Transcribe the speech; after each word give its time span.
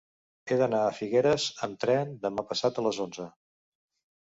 He 0.47 0.55
d'anar 0.61 0.79
a 0.85 0.93
Figueres 1.01 1.47
amb 1.69 1.79
tren 1.85 2.19
demà 2.27 2.49
passat 2.51 2.85
a 2.85 2.89
les 2.91 3.05
onze. 3.09 3.33